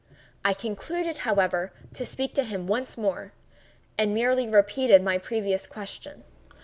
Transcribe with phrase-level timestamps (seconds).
[0.43, 3.33] I concluded, however, to speak to him once more,
[3.99, 6.23] and merely repeated my previous question.